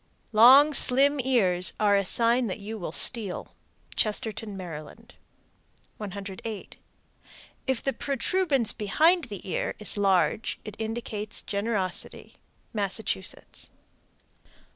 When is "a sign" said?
1.95-2.47